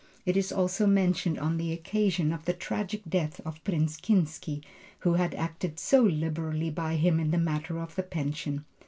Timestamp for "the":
1.57-1.71, 2.45-2.53, 7.29-7.37, 7.93-8.01